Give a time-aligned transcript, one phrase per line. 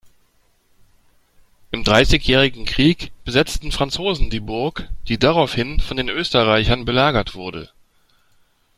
[1.69, 7.69] Im Dreißigjährigen Krieg besetzten Franzosen die Burg, die daraufhin von den Österreichern belagert wurde.